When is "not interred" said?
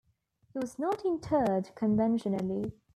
0.79-1.75